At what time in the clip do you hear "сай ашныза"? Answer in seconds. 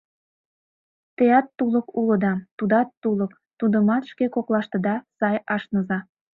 5.17-5.99